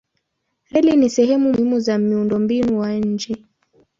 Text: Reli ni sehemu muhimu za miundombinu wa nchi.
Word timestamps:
Reli 0.71 0.95
ni 0.97 1.09
sehemu 1.09 1.49
muhimu 1.51 1.79
za 1.79 1.97
miundombinu 1.97 2.79
wa 2.79 2.93
nchi. 2.93 3.45